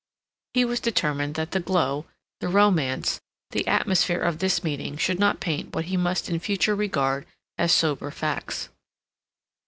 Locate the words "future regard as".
6.39-7.71